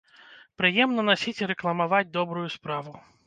Прыемна 0.59 1.01
насіць 1.09 1.43
і 1.45 1.49
рэкламаваць 1.53 2.09
добрую 2.17 2.47
справу. 2.57 2.99